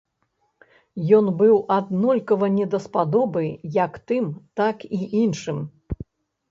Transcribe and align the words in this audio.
Ён 1.17 1.25
быў 1.41 1.55
аднолькава 1.77 2.49
не 2.57 2.65
даспадобы 2.73 3.43
як 3.81 3.93
тым, 4.13 4.25
так 4.63 4.77
і 5.01 5.05
іншым. 5.23 5.57